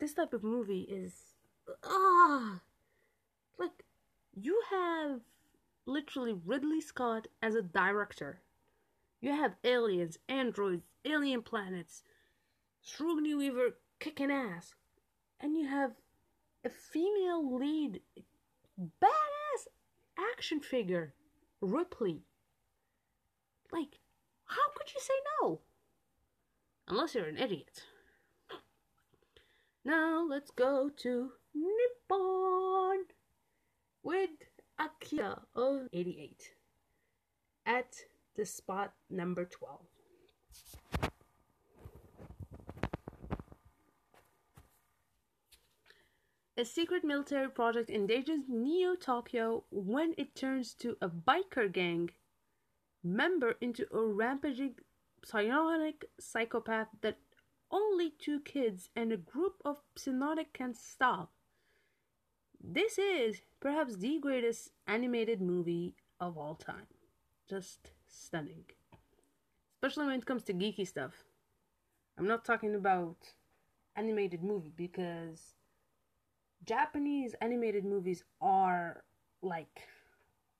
this 0.00 0.14
type 0.14 0.32
of 0.32 0.42
movie 0.42 0.88
is 0.90 1.14
ah 1.84 2.60
like 3.58 3.84
you 4.34 4.60
have 4.70 5.20
literally 5.86 6.34
Ridley 6.44 6.80
Scott 6.80 7.28
as 7.42 7.54
a 7.54 7.62
director. 7.62 8.40
You 9.20 9.30
have 9.30 9.54
aliens, 9.62 10.18
androids, 10.28 10.88
alien 11.04 11.42
planets, 11.42 12.02
Sigourney 12.80 13.34
Weaver 13.34 13.76
kicking 14.00 14.32
ass, 14.32 14.74
and 15.40 15.56
you 15.56 15.68
have 15.68 15.92
a 16.64 16.70
female 16.70 17.56
lead, 17.56 18.00
badass 19.00 19.41
action 20.32 20.60
figure, 20.60 21.14
Ripley. 21.60 22.22
Like, 23.72 24.00
how 24.44 24.70
could 24.76 24.92
you 24.92 25.00
say 25.00 25.14
no? 25.40 25.60
Unless 26.88 27.14
you're 27.14 27.26
an 27.26 27.38
idiot. 27.38 27.84
Now 29.84 30.24
let's 30.28 30.52
go 30.52 30.90
to 30.98 31.32
Nippon 31.54 33.04
with 34.02 34.30
Akira 34.78 35.42
of 35.56 35.88
88 35.92 36.52
at 37.66 37.96
the 38.36 38.46
spot 38.46 38.92
number 39.10 39.44
12. 39.44 39.80
A 46.54 46.66
secret 46.66 47.02
military 47.02 47.48
project 47.48 47.88
endangers 47.88 48.40
Neo 48.46 48.94
Tokyo 48.94 49.64
when 49.70 50.14
it 50.18 50.34
turns 50.34 50.74
to 50.74 50.98
a 51.00 51.08
biker 51.08 51.72
gang 51.72 52.10
member 53.02 53.56
into 53.62 53.86
a 53.90 54.04
rampaging 54.04 54.74
psionic 55.24 56.04
psychopath 56.20 56.88
that 57.00 57.16
only 57.70 58.10
two 58.10 58.38
kids 58.40 58.90
and 58.94 59.12
a 59.12 59.16
group 59.16 59.54
of 59.64 59.78
psionic 59.96 60.52
can 60.52 60.74
stop. 60.74 61.32
This 62.62 62.98
is 62.98 63.40
perhaps 63.58 63.96
the 63.96 64.18
greatest 64.20 64.72
animated 64.86 65.40
movie 65.40 65.94
of 66.20 66.36
all 66.36 66.54
time. 66.54 66.86
Just 67.48 67.92
stunning. 68.06 68.66
Especially 69.74 70.06
when 70.06 70.18
it 70.18 70.26
comes 70.26 70.42
to 70.44 70.52
geeky 70.52 70.86
stuff. 70.86 71.24
I'm 72.18 72.26
not 72.26 72.44
talking 72.44 72.74
about 72.74 73.16
animated 73.96 74.42
movie 74.44 74.72
because 74.76 75.54
Japanese 76.64 77.34
animated 77.40 77.84
movies 77.84 78.24
are 78.40 79.02
like 79.42 79.80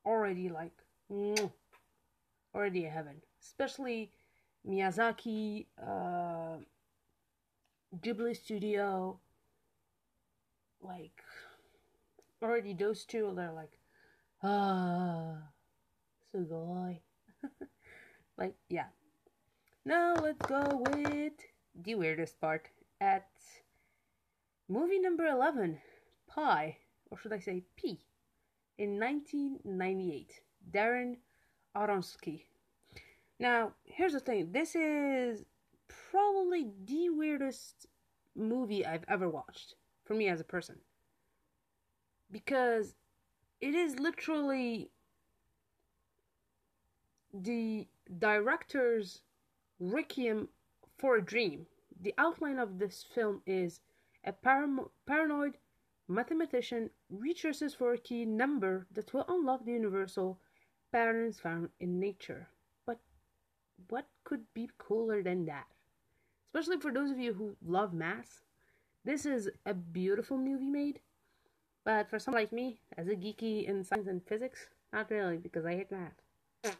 already 0.05 0.49
like 0.49 0.73
already 2.55 2.85
a 2.85 2.91
heaven. 2.91 3.17
Especially 3.41 4.11
Miyazaki, 4.69 5.67
uh, 5.81 6.59
Ghibli 8.01 8.37
Studio, 8.37 9.19
like 10.81 11.23
already 12.43 12.75
those 12.75 13.05
two 13.05 13.33
they're 13.37 13.53
like 13.53 13.79
ah 14.43 15.37
sugoi. 16.35 16.99
like 18.39 18.55
yeah. 18.69 18.87
Now 19.85 20.15
let's 20.15 20.45
go 20.47 20.85
with 20.91 21.33
the 21.75 21.95
weirdest 21.95 22.41
part 22.41 22.69
at 23.01 23.29
movie 24.69 25.01
number 25.01 25.27
eleven, 25.27 25.79
Pi, 26.35 26.79
or 27.11 27.19
should 27.19 27.33
I 27.33 27.39
say 27.39 27.62
P, 27.77 28.07
in 28.79 28.99
1998. 28.99 30.41
Darren 30.71 31.17
Aronsky. 31.77 32.45
Now, 33.39 33.73
here's 33.85 34.12
the 34.12 34.21
thing. 34.21 34.53
This 34.53 34.75
is 34.75 35.45
probably 36.11 36.71
the 36.85 37.11
weirdest 37.11 37.87
movie 38.37 38.87
I've 38.87 39.05
ever 39.09 39.29
watched 39.29 39.75
for 40.05 40.15
me 40.15 40.29
as 40.29 40.41
a 40.41 40.45
person. 40.45 40.79
Because 42.31 42.95
it 43.61 43.75
is 43.75 43.99
literally 43.99 44.91
the 47.35 47.89
director's 48.19 49.23
requiem 49.81 50.49
for 50.99 51.17
a 51.17 51.23
dream. 51.23 51.67
The 52.01 52.15
outline 52.19 52.59
of 52.59 52.79
this 52.79 53.05
film 53.15 53.43
is 53.47 53.81
a 54.25 54.33
paranoid 54.33 55.57
mathematician 56.09 56.91
researches 57.11 57.75
for 57.75 57.93
a 57.93 57.99
key 57.99 58.25
number 58.25 58.87
that 58.93 59.13
will 59.13 59.25
unlock 59.29 59.65
the 59.65 59.73
universal 59.73 60.39
patterns 60.91 61.41
found 61.41 61.71
in 61.81 61.99
nature. 62.01 62.49
But 62.87 62.99
what 63.89 64.07
could 64.25 64.45
be 64.55 64.71
cooler 64.79 65.23
than 65.23 65.47
that? 65.47 65.67
especially 66.55 66.81
for 66.81 66.93
those 66.93 67.11
of 67.11 67.19
you 67.19 67.33
who 67.33 67.57
love 67.65 67.95
math. 67.95 68.43
This 69.05 69.27
is 69.27 69.51
a 69.67 69.75
beautiful 69.75 70.37
movie 70.37 70.69
made, 70.69 71.01
but 71.85 72.09
for 72.09 72.19
someone 72.19 72.43
like 72.43 72.53
me, 72.53 72.79
as 72.97 73.09
a 73.09 73.17
geeky 73.17 73.67
in 73.67 73.83
science 73.85 74.07
and 74.07 74.23
physics, 74.23 74.69
not 74.93 75.11
really, 75.11 75.39
because 75.39 75.65
I 75.65 75.73
hate 75.73 75.91
math. 75.91 76.77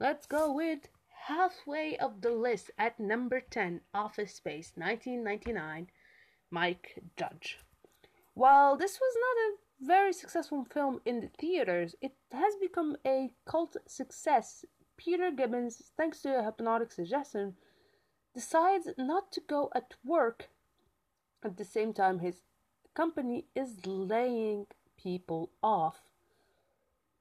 Let's 0.00 0.26
go 0.26 0.52
with 0.52 0.88
halfway 1.26 1.96
of 1.98 2.20
the 2.20 2.30
list 2.30 2.70
at 2.78 3.00
number 3.00 3.40
10, 3.40 3.80
Office 3.92 4.34
Space, 4.34 4.72
1999, 4.76 5.88
Mike 6.50 7.02
Judge. 7.16 7.58
While 8.34 8.76
this 8.76 8.98
was 9.00 9.16
not 9.16 9.36
a 9.36 9.86
very 9.86 10.12
successful 10.12 10.64
film 10.64 11.00
in 11.04 11.20
the 11.20 11.28
theaters, 11.28 11.94
it 12.00 12.14
has 12.32 12.56
become 12.56 12.96
a 13.06 13.32
cult 13.44 13.76
success. 13.86 14.64
Peter 14.96 15.30
Gibbons, 15.30 15.92
thanks 15.96 16.20
to 16.22 16.38
a 16.38 16.42
hypnotic 16.42 16.90
suggestion, 16.90 17.56
decides 18.34 18.88
not 18.98 19.30
to 19.32 19.40
go 19.40 19.70
at 19.74 19.94
work 20.04 20.50
at 21.44 21.56
the 21.56 21.64
same 21.64 21.92
time 21.92 22.18
his 22.18 22.42
company 22.94 23.46
is 23.54 23.86
laying 23.86 24.66
people 24.96 25.50
off. 25.62 26.02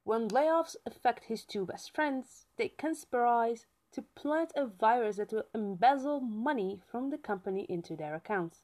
When 0.03 0.29
layoffs 0.29 0.75
affect 0.86 1.25
his 1.25 1.43
two 1.46 1.65
best 1.65 1.93
friends, 1.93 2.46
they 2.58 2.70
conspire 2.70 3.55
to 3.91 4.01
plant 4.01 4.51
a 4.55 4.65
virus 4.65 5.17
that 5.17 5.32
will 5.32 5.46
embezzle 5.53 6.20
money 6.22 6.82
from 6.89 7.10
the 7.10 7.17
company 7.17 7.65
into 7.70 7.96
their 7.96 8.15
accounts. 8.15 8.63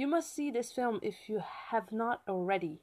You 0.00 0.06
must 0.06 0.34
see 0.34 0.50
this 0.50 0.72
film 0.72 0.98
if 1.02 1.28
you 1.28 1.42
have 1.68 1.92
not 1.92 2.22
already. 2.26 2.80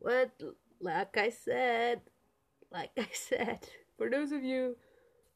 But 0.00 0.30
like 0.80 1.16
I 1.16 1.30
said, 1.30 2.02
like 2.70 2.92
I 2.96 3.08
said, 3.14 3.66
for 3.98 4.08
those 4.08 4.30
of 4.30 4.44
you 4.44 4.76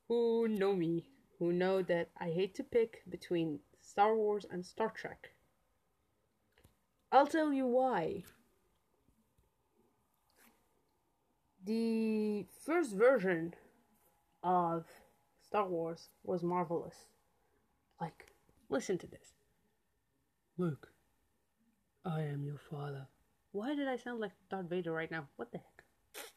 who 0.07 0.47
know 0.47 0.77
me, 0.77 1.09
who 1.41 1.53
know 1.53 1.83
that 1.83 2.11
I 2.17 2.27
hate 2.31 2.55
to 2.55 2.63
pick 2.63 3.03
between 3.11 3.59
Star 3.83 4.15
Wars 4.15 4.47
and 4.49 4.65
Star 4.65 4.93
Trek, 4.95 5.31
I'll 7.11 7.27
tell 7.27 7.53
you 7.53 7.67
why. 7.67 8.23
The 11.65 12.45
first 12.67 12.95
version 12.95 13.55
of 14.43 14.85
Star 15.41 15.67
Wars 15.67 16.11
was 16.23 16.43
marvelous. 16.43 16.97
Like, 18.01 18.33
listen 18.69 18.99
to 18.99 19.07
this. 19.07 19.33
Luke, 20.59 20.89
I 22.05 22.23
am 22.23 22.45
your 22.45 22.59
father. 22.71 23.07
Why 23.53 23.75
did 23.75 23.89
I 23.89 23.97
sound 23.97 24.21
like 24.21 24.33
Darth 24.51 24.69
Vader 24.69 24.93
right 24.93 25.11
now? 25.11 25.29
What 25.37 25.53
the 25.53 25.59
heck? 25.59 26.29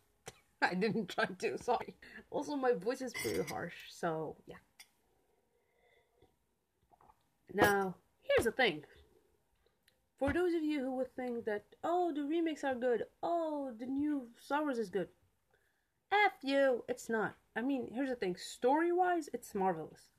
I 0.72 0.76
didn't 0.76 1.10
try 1.10 1.26
to, 1.26 1.58
sorry. 1.58 1.96
Also, 2.30 2.56
my 2.56 2.72
voice 2.74 3.02
is 3.02 3.14
pretty 3.14 3.44
harsh, 3.44 3.76
so 3.90 4.38
yeah. 4.46 4.56
Now, 7.54 7.96
here's 8.22 8.46
the 8.46 8.52
thing. 8.52 8.84
For 10.20 10.32
those 10.32 10.54
of 10.54 10.64
you 10.64 10.80
who 10.80 10.96
would 10.96 11.16
think 11.16 11.46
that, 11.46 11.66
oh, 11.84 12.14
the 12.14 12.24
remakes 12.24 12.64
are 12.64 12.76
good, 12.76 13.04
oh, 13.22 13.74
the 13.78 13.86
new 13.86 14.28
Star 14.40 14.62
Wars 14.64 14.80
is 14.80 14.90
good, 14.90 15.08
F 16.12 16.34
you, 16.42 16.84
it's 16.88 17.10
not. 17.10 17.36
I 17.56 17.62
mean, 17.62 17.90
here's 17.92 18.10
the 18.10 18.16
thing 18.16 18.36
story 18.36 18.92
wise, 18.92 19.30
it's 19.34 19.54
marvelous. 19.56 20.10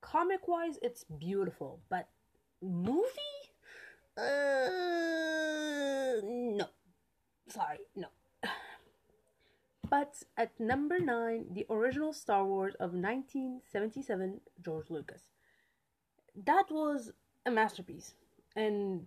Comic 0.00 0.48
wise, 0.48 0.78
it's 0.82 1.04
beautiful, 1.04 1.80
but 1.88 2.08
movie? 2.60 3.42
Uh, 4.16 4.22
no. 6.24 6.66
Sorry, 7.48 7.78
no. 7.94 8.08
But 9.88 10.22
at 10.38 10.58
number 10.58 10.98
nine, 10.98 11.46
the 11.52 11.66
original 11.68 12.14
Star 12.14 12.46
Wars 12.46 12.74
of 12.76 12.94
1977, 12.94 14.40
George 14.64 14.88
Lucas. 14.88 15.20
That 16.34 16.70
was 16.70 17.12
a 17.44 17.50
masterpiece, 17.50 18.14
and 18.56 19.04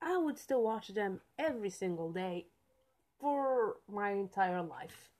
I 0.00 0.16
would 0.18 0.38
still 0.38 0.62
watch 0.62 0.88
them 0.88 1.20
every 1.36 1.70
single 1.70 2.12
day 2.12 2.46
for 3.18 3.78
my 3.88 4.12
entire 4.12 4.62
life. 4.62 5.10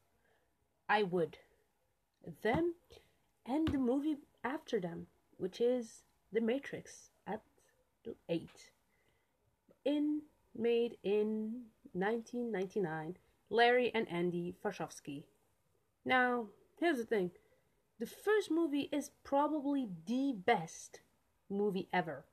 I 0.89 1.03
would. 1.03 1.39
Them 2.43 2.75
and 3.47 3.69
the 3.69 3.79
movie 3.79 4.17
after 4.43 4.81
them, 4.81 5.07
which 5.37 5.61
is 5.61 6.03
The 6.33 6.41
Matrix 6.41 7.11
at 7.27 7.43
8. 8.29 8.49
In 9.85 10.23
made 10.57 10.97
in 11.03 11.65
1999, 11.93 13.17
Larry 13.51 13.93
and 13.95 14.09
Andy 14.11 14.55
Wachowski. 14.65 15.25
Now, 16.05 16.47
here's 16.79 16.99
the 16.99 17.05
thing. 17.05 17.31
The 17.99 18.07
first 18.07 18.51
movie 18.51 18.89
is 18.93 19.11
probably 19.23 19.89
the 20.07 20.35
best 20.35 21.01
movie 21.49 21.89
ever. 21.93 22.25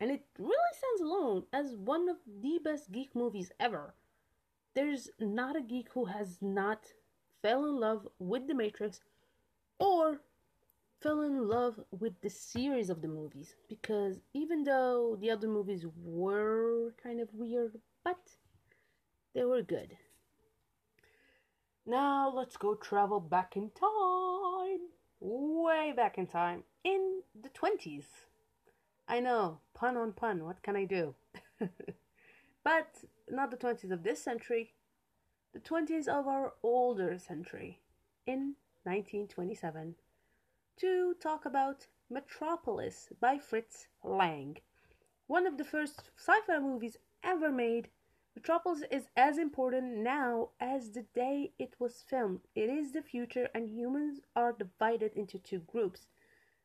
And 0.00 0.10
it 0.10 0.24
really 0.38 0.56
stands 0.72 1.02
alone 1.02 1.44
as 1.52 1.76
one 1.76 2.08
of 2.08 2.16
the 2.26 2.58
best 2.62 2.90
geek 2.90 3.14
movies 3.14 3.52
ever. 3.60 3.94
There's 4.74 5.10
not 5.20 5.56
a 5.56 5.62
geek 5.62 5.88
who 5.92 6.06
has 6.06 6.38
not 6.40 6.86
fell 7.44 7.66
in 7.66 7.78
love 7.78 8.08
with 8.18 8.48
The 8.48 8.54
Matrix 8.54 9.02
or 9.78 10.22
fell 11.02 11.20
in 11.20 11.46
love 11.46 11.78
with 11.90 12.14
the 12.22 12.30
series 12.30 12.88
of 12.88 13.02
the 13.02 13.08
movies 13.08 13.54
because 13.68 14.18
even 14.32 14.64
though 14.64 15.18
the 15.20 15.30
other 15.30 15.46
movies 15.46 15.84
were 16.02 16.94
kind 17.02 17.20
of 17.20 17.28
weird, 17.34 17.78
but 18.02 18.18
they 19.34 19.44
were 19.44 19.60
good. 19.60 19.94
Now 21.84 22.32
let's 22.34 22.56
go 22.56 22.74
travel 22.76 23.20
back 23.20 23.56
in 23.56 23.70
time. 23.78 24.88
Way 25.20 25.92
back 25.94 26.16
in 26.16 26.26
time. 26.26 26.62
In 26.82 27.20
the 27.38 27.50
20s. 27.50 28.06
I 29.06 29.20
know, 29.20 29.58
pun 29.74 29.98
on 29.98 30.14
pun, 30.14 30.44
what 30.44 30.62
can 30.62 30.76
I 30.76 30.86
do? 30.86 31.14
but 32.64 32.88
not 33.28 33.50
the 33.50 33.58
20s 33.58 33.90
of 33.90 34.02
this 34.02 34.24
century, 34.24 34.72
the 35.54 35.60
20s 35.60 36.08
of 36.08 36.26
our 36.26 36.52
older 36.64 37.16
century, 37.16 37.78
in 38.26 38.56
1927, 38.82 39.94
to 40.76 41.14
talk 41.20 41.46
about 41.46 41.86
Metropolis 42.10 43.08
by 43.20 43.38
Fritz 43.38 43.86
Lang. 44.02 44.56
One 45.28 45.46
of 45.46 45.56
the 45.56 45.64
first 45.64 46.10
sci 46.18 46.40
fi 46.44 46.58
movies 46.58 46.96
ever 47.22 47.52
made, 47.52 47.88
Metropolis 48.34 48.82
is 48.90 49.04
as 49.16 49.38
important 49.38 49.98
now 49.98 50.48
as 50.58 50.90
the 50.90 51.04
day 51.14 51.52
it 51.56 51.76
was 51.78 52.02
filmed. 52.08 52.40
It 52.56 52.68
is 52.68 52.90
the 52.90 53.02
future, 53.02 53.48
and 53.54 53.70
humans 53.70 54.22
are 54.34 54.52
divided 54.52 55.12
into 55.14 55.38
two 55.38 55.60
groups 55.60 56.08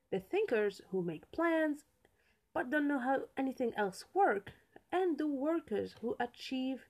the 0.10 0.20
thinkers 0.20 0.82
who 0.90 1.04
make 1.04 1.32
plans 1.32 1.86
but 2.56 2.72
don't 2.72 2.88
know 2.88 2.98
how 2.98 3.26
anything 3.38 3.72
else 3.78 4.06
works, 4.16 4.54
and 4.92 5.20
the 5.20 5.28
workers 5.28 5.94
who 6.02 6.16
achieve 6.20 6.88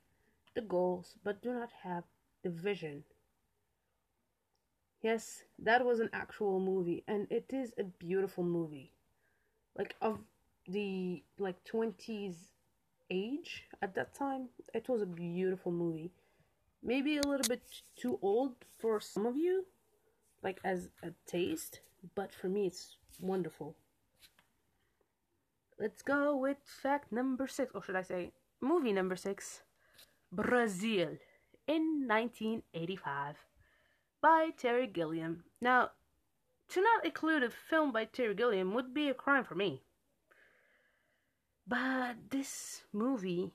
the 0.56 0.62
goals 0.62 1.16
but 1.24 1.42
do 1.42 1.54
not 1.54 1.70
have 1.84 2.04
the 2.44 2.50
vision. 2.50 3.04
Yes, 5.02 5.44
that 5.58 5.86
was 5.86 6.00
an 6.00 6.10
actual 6.12 6.60
movie 6.60 7.04
and 7.08 7.28
it 7.32 7.52
is 7.54 7.74
a 7.78 7.84
beautiful 7.84 8.44
movie. 8.44 8.92
Like 9.78 9.96
of 10.02 10.20
the 10.68 11.24
like 11.38 11.64
20s 11.64 12.52
age 13.10 13.64
at 13.82 13.96
that 13.96 14.14
time, 14.14 14.50
it 14.74 14.90
was 14.90 15.02
a 15.02 15.06
beautiful 15.06 15.72
movie. 15.72 16.12
Maybe 16.84 17.18
a 17.18 17.28
little 17.28 17.48
bit 17.48 17.64
too 17.96 18.20
old 18.22 18.56
for 18.78 19.00
some 19.00 19.26
of 19.26 19.36
you, 19.36 19.66
like 20.44 20.60
as 20.64 20.90
a 21.04 21.12
taste, 21.26 21.82
but 22.16 22.34
for 22.34 22.48
me 22.48 22.68
it's 22.68 22.98
wonderful. 23.20 23.76
Let's 25.80 26.02
go 26.02 26.36
with 26.36 26.58
fact 26.66 27.12
number 27.12 27.48
six, 27.48 27.72
or 27.74 27.82
should 27.82 27.96
I 27.96 28.02
say 28.02 28.32
movie 28.62 28.92
number 28.92 29.16
six 29.16 29.62
Brazil 30.32 31.18
in 31.68 32.08
1985 32.08 33.36
by 34.22 34.50
Terry 34.58 34.88
Gilliam. 34.88 35.44
Now, 35.62 35.92
to 36.70 36.82
not 36.82 37.06
include 37.06 37.44
a 37.44 37.50
film 37.50 37.92
by 37.92 38.06
Terry 38.06 38.36
Gilliam 38.36 38.74
would 38.74 38.94
be 38.94 39.10
a 39.10 39.14
crime 39.14 39.44
for 39.44 39.56
me. 39.56 39.84
But 41.68 42.30
this 42.30 42.84
movie 42.94 43.52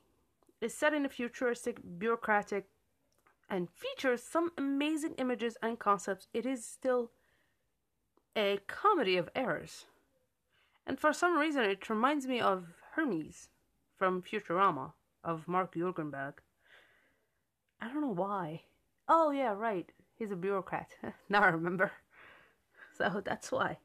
is 0.60 0.74
set 0.74 0.94
in 0.94 1.04
a 1.04 1.08
futuristic, 1.08 1.78
bureaucratic, 1.98 2.66
and 3.48 3.68
features 3.70 4.22
some 4.22 4.50
amazing 4.56 5.14
images 5.18 5.56
and 5.62 5.78
concepts. 5.78 6.28
It 6.32 6.46
is 6.46 6.64
still 6.64 7.10
a 8.37 8.58
comedy 8.66 9.16
of 9.16 9.28
errors. 9.34 9.87
And 10.87 10.98
for 10.98 11.12
some 11.12 11.38
reason, 11.38 11.64
it 11.64 11.88
reminds 11.88 12.26
me 12.26 12.40
of 12.40 12.66
Hermes 12.92 13.48
from 13.96 14.22
Futurama 14.22 14.92
of 15.22 15.48
Mark 15.48 15.74
Juergenbach. 15.74 16.34
I 17.85 17.88
don't 17.88 18.01
know 18.01 18.14
why. 18.14 18.62
Oh, 19.09 19.31
yeah, 19.31 19.53
right. 19.53 19.90
He's 20.14 20.31
a 20.31 20.37
bureaucrat. 20.37 20.88
now 21.29 21.42
I 21.42 21.49
remember. 21.49 21.92
So 22.97 23.20
that's 23.25 23.51
why. 23.51 23.79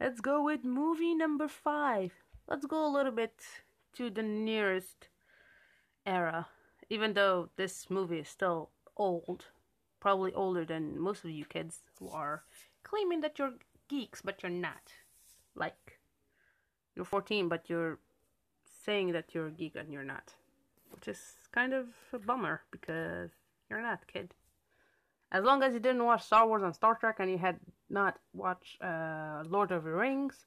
Let's 0.00 0.22
go 0.22 0.42
with 0.42 0.64
movie 0.64 1.14
number 1.14 1.48
five. 1.48 2.12
Let's 2.48 2.64
go 2.64 2.86
a 2.86 2.88
little 2.88 3.12
bit 3.12 3.42
to 3.96 4.08
the 4.08 4.22
nearest 4.22 5.08
era. 6.06 6.46
Even 6.88 7.12
though 7.12 7.50
this 7.56 7.90
movie 7.90 8.20
is 8.20 8.28
still 8.30 8.70
old, 8.96 9.44
probably 10.00 10.32
older 10.32 10.64
than 10.64 10.98
most 10.98 11.24
of 11.24 11.30
you 11.30 11.44
kids 11.44 11.80
who 11.98 12.08
are 12.08 12.44
claiming 12.84 13.20
that 13.20 13.38
you're 13.38 13.52
geeks, 13.88 14.22
but 14.22 14.42
you're 14.42 14.48
not. 14.48 14.94
Like, 15.54 15.98
you're 16.94 17.04
14, 17.04 17.50
but 17.50 17.68
you're 17.68 17.98
saying 18.82 19.12
that 19.12 19.34
you're 19.34 19.48
a 19.48 19.52
geek 19.52 19.76
and 19.76 19.92
you're 19.92 20.04
not. 20.04 20.32
Which 20.92 21.08
is 21.08 21.20
kind 21.52 21.72
of 21.72 21.86
a 22.12 22.18
bummer 22.18 22.62
because 22.70 23.30
you're 23.68 23.82
not, 23.82 24.06
kid. 24.06 24.34
As 25.32 25.44
long 25.44 25.62
as 25.62 25.74
you 25.74 25.80
didn't 25.80 26.04
watch 26.04 26.22
Star 26.22 26.46
Wars 26.46 26.62
and 26.62 26.74
Star 26.74 26.94
Trek 26.94 27.16
and 27.18 27.30
you 27.30 27.38
had 27.38 27.58
not 27.90 28.18
watched 28.32 28.80
uh, 28.82 29.42
Lord 29.48 29.72
of 29.72 29.84
the 29.84 29.90
Rings, 29.90 30.46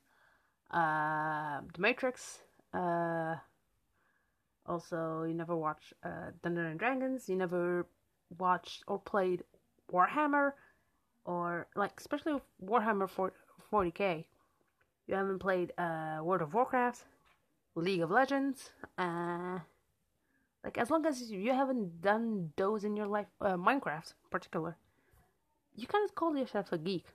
uh, 0.72 1.62
The 1.74 1.82
Matrix, 1.82 2.40
uh, 2.74 3.36
also 4.66 5.24
you 5.24 5.34
never 5.34 5.56
watched 5.56 5.94
uh, 6.04 6.32
Dungeons 6.44 6.68
and 6.72 6.80
Dragons, 6.80 7.28
you 7.28 7.36
never 7.36 7.88
watched 8.38 8.84
or 8.88 9.00
played 9.00 9.44
Warhammer, 9.92 10.54
or 11.26 11.68
like 11.76 11.94
especially 11.98 12.40
Warhammer 12.64 13.10
40k, 13.72 14.26
you 15.08 15.16
haven't 15.16 15.40
played 15.40 15.74
uh, 15.78 16.20
World 16.24 16.42
of 16.42 16.54
Warcraft, 16.54 17.04
League 17.76 18.02
of 18.02 18.12
Legends, 18.12 18.70
uh, 18.98 19.60
like 20.64 20.78
as 20.78 20.90
long 20.90 21.06
as 21.06 21.32
you 21.32 21.54
haven't 21.54 22.02
done 22.02 22.52
those 22.58 22.84
in 22.84 22.96
your 22.96 23.08
life, 23.08 23.28
uh, 23.42 23.56
Minecraft 23.56 24.14
in 24.24 24.30
particular, 24.30 24.76
you 25.76 25.88
kind 25.88 26.04
of 26.08 26.16
call 26.16 26.36
yourself 26.36 26.72
a 26.72 26.78
geek. 26.78 27.06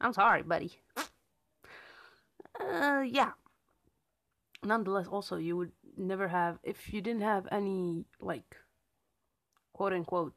I'm 0.00 0.12
sorry, 0.12 0.42
buddy. 0.42 0.72
Uh, 2.60 3.04
yeah. 3.06 3.32
Nonetheless, 4.64 5.06
also 5.06 5.36
you 5.36 5.56
would 5.56 5.72
never 5.96 6.26
have 6.26 6.58
if 6.64 6.92
you 6.92 7.00
didn't 7.00 7.22
have 7.22 7.46
any 7.52 8.04
like 8.20 8.56
quote 9.72 9.92
unquote 9.92 10.34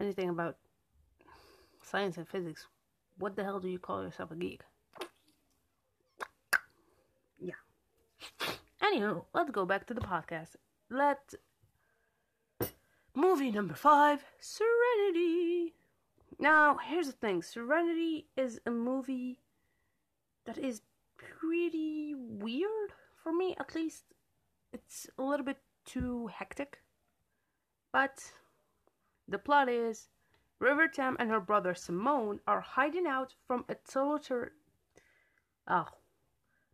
anything 0.00 0.28
about 0.28 0.56
science 1.82 2.16
and 2.16 2.28
physics. 2.28 2.66
What 3.18 3.36
the 3.36 3.44
hell 3.44 3.60
do 3.60 3.68
you 3.68 3.78
call 3.78 4.02
yourself 4.02 4.32
a 4.32 4.34
geek? 4.34 4.62
Anywho, 8.94 9.24
let's 9.34 9.50
go 9.50 9.66
back 9.66 9.88
to 9.88 9.94
the 9.94 10.00
podcast. 10.00 10.54
Let 10.88 11.34
movie 13.12 13.50
number 13.50 13.74
five, 13.74 14.24
Serenity. 14.38 15.74
Now, 16.38 16.76
here's 16.76 17.06
the 17.08 17.12
thing 17.12 17.42
Serenity 17.42 18.28
is 18.36 18.60
a 18.64 18.70
movie 18.70 19.40
that 20.44 20.58
is 20.58 20.82
pretty 21.16 22.14
weird 22.14 22.92
for 23.20 23.32
me, 23.32 23.56
at 23.58 23.74
least. 23.74 24.04
It's 24.72 25.08
a 25.18 25.22
little 25.24 25.44
bit 25.44 25.58
too 25.84 26.28
hectic. 26.28 26.78
But 27.92 28.32
the 29.26 29.38
plot 29.38 29.68
is 29.68 30.08
River 30.60 30.86
Tam 30.86 31.16
and 31.18 31.30
her 31.30 31.40
brother 31.40 31.74
Simone 31.74 32.38
are 32.46 32.60
hiding 32.60 33.08
out 33.08 33.34
from 33.44 33.64
a 33.68 33.74
totalitarian. 33.74 34.52
Oh, 35.66 35.74
uh, 35.74 35.84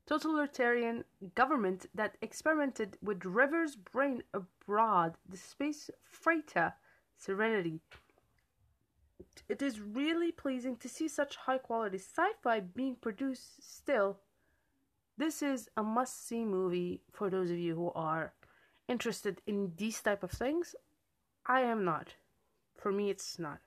totalitarian 0.07 1.05
government 1.35 1.87
that 1.95 2.17
experimented 2.23 2.99
with 3.03 3.25
River's 3.25 3.77
brain 3.77 4.23
abroad, 4.35 5.15
the 5.29 5.37
space 5.37 5.91
freighter 6.05 6.75
Serenity. 7.17 7.81
It 9.49 9.61
is 9.61 9.81
really 9.81 10.33
pleasing 10.33 10.77
to 10.77 10.89
see 10.89 11.07
such 11.07 11.37
high 11.37 11.59
quality 11.59 11.99
sci 11.99 12.33
fi 12.43 12.61
being 12.61 12.97
produced 12.97 13.63
still. 13.77 14.19
This 15.19 15.43
is 15.43 15.69
a 15.77 15.83
must 15.83 16.27
see 16.27 16.45
movie 16.45 17.03
for 17.13 17.29
those 17.29 17.51
of 17.51 17.59
you 17.59 17.75
who 17.75 17.93
are 17.95 18.33
interested 18.89 19.43
in 19.47 19.73
these 19.77 20.01
type 20.01 20.23
of 20.23 20.31
things. 20.31 20.75
I 21.47 21.61
am 21.61 21.85
not. 21.85 22.15
For 22.75 22.91
me, 22.91 23.11
it's 23.11 23.39
not. 23.39 23.61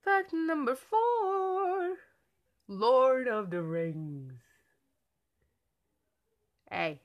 Fact 0.00 0.32
number 0.32 0.76
four 0.76 1.96
Lord 2.68 3.26
of 3.26 3.50
the 3.50 3.62
Rings. 3.62 4.47
Hey, 6.70 7.00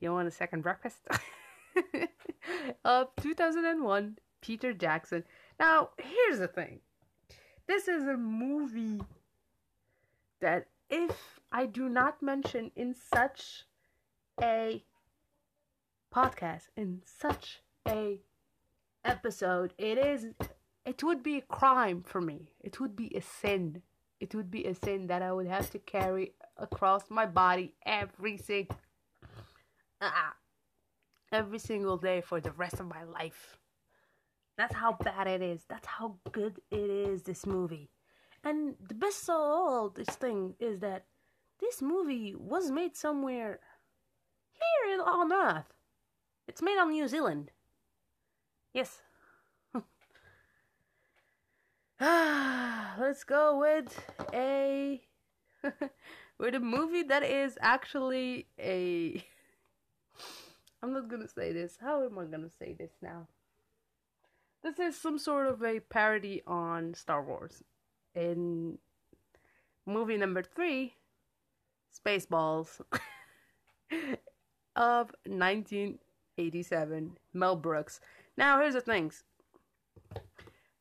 you 0.00 0.12
want 0.12 0.28
a 0.28 0.32
second 0.32 0.62
breakfast? 0.62 0.98
of 2.84 3.08
2001, 3.20 4.18
Peter 4.40 4.72
Jackson. 4.72 5.24
Now, 5.58 5.90
here's 5.98 6.38
the 6.38 6.48
thing 6.48 6.80
this 7.66 7.88
is 7.88 8.04
a 8.04 8.16
movie 8.16 9.02
that 10.40 10.68
if 10.88 11.40
I 11.52 11.66
do 11.66 11.88
not 11.88 12.22
mention 12.22 12.70
in 12.76 12.94
such 12.94 13.64
a 14.40 14.84
podcast, 16.14 16.68
in 16.76 17.02
such 17.04 17.60
a 17.86 18.20
episode, 19.04 19.74
it 19.78 19.98
is 19.98 20.26
it 20.84 21.02
would 21.02 21.22
be 21.22 21.36
a 21.36 21.42
crime 21.42 22.02
for 22.02 22.20
me. 22.20 22.52
It 22.60 22.80
would 22.80 22.96
be 22.96 23.14
a 23.14 23.20
sin. 23.20 23.82
It 24.20 24.34
would 24.34 24.50
be 24.50 24.64
a 24.64 24.74
sin 24.74 25.06
that 25.06 25.22
I 25.22 25.32
would 25.32 25.46
have 25.46 25.70
to 25.70 25.78
carry 25.78 26.32
across 26.56 27.04
my 27.08 27.26
body 27.26 27.74
every 27.86 28.36
single 28.36 28.76
uh, 30.00 30.10
every 31.32 31.58
single 31.58 31.96
day 31.96 32.20
for 32.20 32.40
the 32.40 32.52
rest 32.52 32.80
of 32.80 32.86
my 32.86 33.04
life. 33.04 33.58
That's 34.56 34.74
how 34.74 34.92
bad 34.92 35.28
it 35.28 35.40
is. 35.40 35.64
That's 35.68 35.86
how 35.86 36.16
good 36.32 36.60
it 36.70 36.90
is, 36.90 37.22
this 37.22 37.46
movie. 37.46 37.90
And 38.42 38.74
the 38.88 38.94
best 38.94 39.28
of 39.28 39.36
all 39.36 39.88
this 39.88 40.08
thing 40.08 40.54
is 40.58 40.80
that 40.80 41.04
this 41.60 41.80
movie 41.82 42.34
was 42.36 42.70
made 42.70 42.96
somewhere 42.96 43.60
here 44.52 44.94
in 44.94 45.00
on 45.00 45.32
Earth. 45.32 45.72
It's 46.46 46.62
made 46.62 46.78
on 46.78 46.90
New 46.90 47.06
Zealand. 47.08 47.50
Yes. 48.72 49.02
Let's 52.98 53.22
go 53.22 53.58
with 53.60 53.96
a 54.34 55.00
with 56.38 56.54
a 56.54 56.60
movie 56.60 57.04
that 57.04 57.22
is 57.22 57.56
actually 57.60 58.48
a 58.58 59.24
I'm 60.82 60.92
not 60.92 61.06
gonna 61.06 61.28
say 61.28 61.52
this. 61.52 61.78
How 61.80 62.04
am 62.04 62.18
I 62.18 62.24
gonna 62.24 62.50
say 62.50 62.74
this 62.76 62.90
now? 63.00 63.28
This 64.64 64.80
is 64.80 65.00
some 65.00 65.16
sort 65.16 65.46
of 65.46 65.62
a 65.62 65.78
parody 65.78 66.42
on 66.44 66.92
Star 66.94 67.22
Wars. 67.22 67.62
In 68.16 68.78
movie 69.86 70.16
number 70.16 70.42
three, 70.42 70.94
Spaceballs 71.94 72.80
of 74.74 75.12
1987, 75.24 77.16
Mel 77.32 77.54
Brooks. 77.54 78.00
Now, 78.36 78.60
here's 78.60 78.74
the 78.74 78.80
things 78.80 79.22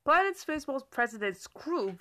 Planet 0.08 0.38
Spaceballs 0.38 0.89
president 0.89 1.36
Skroob 1.36 2.00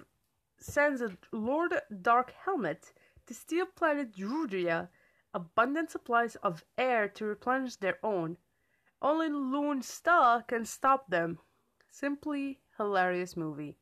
sends 0.61 1.01
a 1.01 1.11
Lord 1.33 1.75
Dark 2.03 2.33
Helmet 2.45 2.93
to 3.27 3.35
steal 3.35 3.67
planet 3.67 4.15
Georgia 4.15 4.89
abundant 5.35 5.91
supplies 5.91 6.37
of 6.37 6.65
air 6.79 7.09
to 7.09 7.25
replenish 7.25 7.75
their 7.75 7.99
own. 8.05 8.37
Only 9.03 9.29
Loon 9.29 9.83
Star 9.83 10.43
can 10.43 10.65
stop 10.65 11.11
them. 11.11 11.41
Simply 11.91 12.61
hilarious 12.77 13.37
movie. 13.37 13.77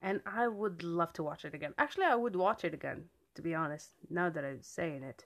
And 0.00 0.20
I 0.24 0.46
would 0.46 0.84
love 0.84 1.12
to 1.14 1.24
watch 1.24 1.44
it 1.44 1.52
again. 1.52 1.74
Actually, 1.76 2.06
I 2.06 2.14
would 2.14 2.36
watch 2.36 2.64
it 2.64 2.72
again, 2.72 3.06
to 3.34 3.42
be 3.42 3.52
honest, 3.52 3.90
now 4.08 4.30
that 4.30 4.44
I'm 4.44 4.62
saying 4.62 5.02
it. 5.02 5.24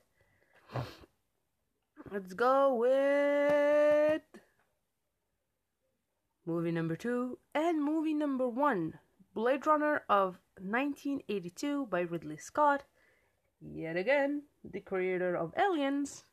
Let's 2.11 2.33
go 2.33 2.75
with 2.77 4.23
movie 6.51 6.73
number 6.73 6.97
two 6.97 7.39
and 7.55 7.81
movie 7.81 8.13
number 8.13 8.49
one 8.49 8.99
Blade 9.35 9.67
Runner 9.69 10.03
of 10.09 10.41
1982 10.61 11.87
by 11.87 12.01
Ridley 12.01 12.39
Scott 12.39 12.83
yet 13.61 13.97
again, 13.97 14.43
the 14.65 14.81
creator 14.81 15.37
of 15.37 15.55
Aliens, 15.57 16.25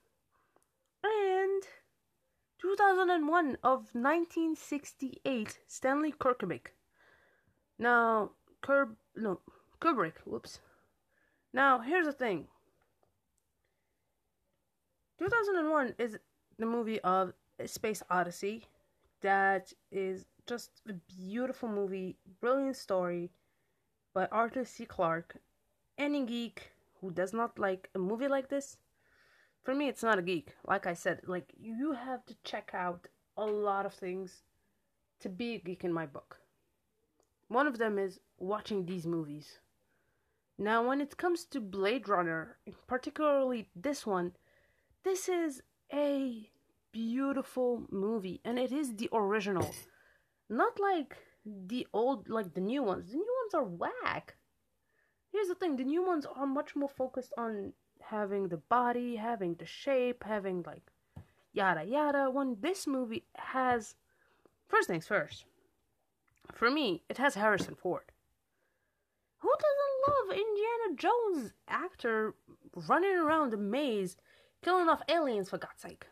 and 1.04 1.62
2001 2.60 3.58
of 3.64 3.94
1968, 3.94 5.60
Stanley 5.68 6.12
Kubrick. 6.12 6.74
Now, 7.78 8.32
Kurb, 8.62 8.96
no, 9.16 9.42
Kubrick, 9.80 10.16
whoops. 10.26 10.62
Now, 11.54 11.80
here's 11.80 12.08
the 12.08 12.12
thing. 12.12 12.48
2001 15.20 15.94
is 16.00 16.18
the 16.58 16.66
movie 16.66 17.00
of 17.02 17.34
Space 17.68 18.02
Odyssey 18.10 18.66
that 19.22 19.74
is 19.92 20.26
just 20.46 20.82
a 20.88 20.94
beautiful 20.94 21.70
movie, 21.70 22.18
brilliant 22.40 22.76
story 22.76 23.32
by 24.14 24.28
Arthur 24.32 24.66
C. 24.66 24.86
Clarke. 24.86 25.38
Any 25.98 26.26
geek 26.26 26.72
who 27.02 27.12
does 27.12 27.34
not 27.34 27.58
like 27.58 27.90
a 27.96 28.00
movie 28.00 28.28
like 28.28 28.50
this, 28.50 28.78
for 29.64 29.76
me, 29.76 29.88
it's 29.90 30.04
not 30.04 30.20
a 30.20 30.22
geek. 30.22 30.56
Like 30.66 30.88
I 30.88 30.94
said, 30.94 31.22
like 31.28 31.52
you 31.60 31.94
have 31.94 32.26
to 32.28 32.36
check 32.44 32.72
out 32.74 33.08
a 33.36 33.46
lot 33.46 33.86
of 33.86 33.94
things 33.94 34.44
to 35.20 35.30
be 35.30 35.56
a 35.56 35.60
geek 35.60 35.84
in 35.84 35.92
my 35.92 36.06
book. 36.06 36.38
One 37.48 37.68
of 37.68 37.78
them 37.78 37.98
is 37.98 38.20
watching 38.38 38.86
these 38.86 39.06
movies. 39.06 39.60
Now, 40.58 40.88
when 40.88 41.02
it 41.02 41.18
comes 41.18 41.46
to 41.46 41.60
Blade 41.60 42.08
Runner, 42.08 42.58
particularly 42.88 43.70
this 43.76 44.06
one, 44.06 44.34
this 45.04 45.30
is 45.30 45.62
a 45.94 46.50
beautiful 46.98 47.84
movie 47.92 48.40
and 48.46 48.58
it 48.58 48.72
is 48.72 48.96
the 48.96 49.10
original. 49.14 49.74
Not 50.50 50.80
like 50.80 51.18
the 51.46 51.86
old, 51.94 52.30
like 52.30 52.54
the 52.54 52.62
new 52.62 52.84
ones. 52.84 53.12
The 53.12 53.18
new 53.18 53.36
ones 53.44 53.54
are 53.54 53.70
whack 53.82 54.36
here's 55.32 55.48
the 55.48 55.56
thing 55.56 55.76
the 55.76 55.84
new 55.84 56.04
ones 56.06 56.26
are 56.26 56.48
much 56.48 56.76
more 56.76 56.90
focused 56.90 57.34
on 57.38 57.74
having 58.02 58.48
the 58.48 58.58
body, 58.58 59.16
having 59.16 59.56
the 59.56 59.66
shape, 59.66 60.24
having 60.24 60.64
like 60.66 60.92
yada 61.54 61.84
yada. 61.84 62.30
When 62.32 62.58
this 62.60 62.88
movie 62.88 63.26
has, 63.36 63.96
first 64.68 64.88
things 64.88 65.08
first, 65.08 65.46
for 66.54 66.72
me, 66.72 67.04
it 67.10 67.18
has 67.18 67.36
Harrison 67.36 67.76
Ford. 67.76 68.12
Who 69.40 69.52
doesn't 69.66 69.98
love 70.08 70.38
Indiana 70.38 70.96
Jones 70.96 71.54
actor 71.68 72.34
running 72.88 73.18
around 73.18 73.52
the 73.52 73.58
maze, 73.58 74.18
killing 74.64 74.90
off 74.90 75.02
aliens 75.08 75.50
for 75.50 75.60
God's 75.60 75.82
sake? 75.82 76.08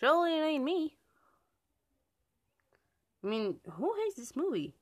Surely 0.00 0.38
it 0.38 0.42
ain't 0.42 0.64
me. 0.64 0.96
I 3.22 3.26
mean, 3.26 3.56
who 3.72 3.94
hates 4.04 4.16
this 4.16 4.36
movie? 4.36 4.74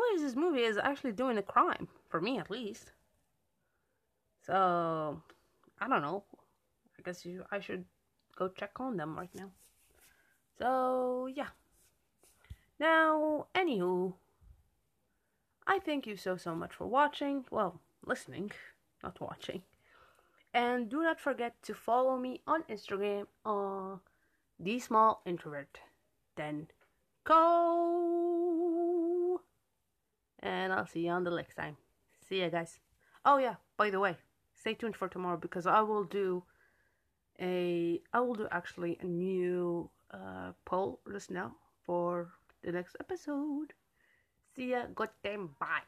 who 0.00 0.02
is 0.14 0.22
this 0.22 0.36
movie 0.36 0.62
is 0.62 0.78
actually 0.78 1.12
doing 1.12 1.38
a 1.38 1.42
crime, 1.42 1.88
for 2.08 2.20
me 2.20 2.38
at 2.38 2.50
least. 2.50 2.92
So, 4.46 5.22
I 5.78 5.88
don't 5.88 6.02
know. 6.02 6.24
I 6.98 7.02
guess 7.02 7.24
you, 7.24 7.44
I 7.50 7.60
should 7.60 7.84
go 8.36 8.48
check 8.48 8.72
on 8.80 8.96
them 8.96 9.16
right 9.16 9.34
now. 9.34 9.50
So, 10.58 11.28
yeah. 11.32 11.48
Now, 12.78 13.46
anywho, 13.54 14.14
I 15.66 15.78
thank 15.78 16.06
you 16.06 16.16
so, 16.16 16.36
so 16.36 16.54
much 16.54 16.72
for 16.72 16.86
watching. 16.86 17.44
Well, 17.50 17.80
listening, 18.06 18.52
not 19.02 19.20
watching. 19.20 19.62
And 20.52 20.88
do 20.88 21.02
not 21.02 21.20
forget 21.20 21.62
to 21.62 21.74
follow 21.74 22.16
me 22.16 22.40
on 22.46 22.64
Instagram 22.64 23.26
on 23.44 23.92
uh, 23.92 23.98
the 24.58 24.78
small 24.80 25.22
introvert. 25.24 25.78
Then 26.36 26.66
go 27.24 28.30
and 30.40 30.72
I'll 30.72 30.86
see 30.86 31.06
you 31.06 31.10
on 31.10 31.24
the 31.24 31.30
next 31.30 31.54
time. 31.54 31.76
See 32.28 32.40
ya, 32.40 32.48
guys. 32.48 32.80
Oh 33.24 33.38
yeah, 33.38 33.56
by 33.76 33.90
the 33.90 34.00
way, 34.00 34.16
stay 34.54 34.74
tuned 34.74 34.96
for 34.96 35.08
tomorrow 35.08 35.36
because 35.36 35.66
I 35.66 35.80
will 35.82 36.04
do 36.04 36.44
a 37.38 38.00
I 38.12 38.20
will 38.20 38.34
do 38.34 38.48
actually 38.50 38.98
a 39.00 39.06
new 39.06 39.90
uh, 40.10 40.52
poll 40.64 41.00
just 41.10 41.30
now 41.30 41.56
for 41.84 42.30
the 42.62 42.72
next 42.72 42.96
episode. 43.00 43.72
See 44.54 44.70
ya. 44.70 44.86
Good 44.94 45.10
time. 45.22 45.50
Bye. 45.58 45.78